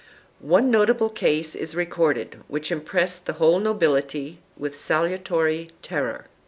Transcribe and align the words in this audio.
2 0.41 0.47
One 0.47 0.71
nota' 0.71 0.95
ble 0.95 1.09
case 1.09 1.53
is 1.53 1.75
recorded 1.75 2.41
which 2.47 2.71
impressed 2.71 3.27
the 3.27 3.33
whole 3.33 3.59
nobility 3.59 4.39
with 4.57 4.75
salutary 4.75 5.69
terror. 5.83 6.25